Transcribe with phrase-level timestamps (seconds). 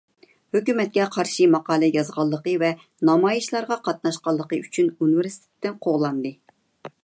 [0.55, 2.71] ھۆكۈمەتكە قارشى ماقالە يازغانلىقى ۋە
[3.11, 6.37] نامايىشلارغا قاتناشقانلىقى ئۈچۈن ئۇنىۋېرسىتېتتىن قوغلاندى.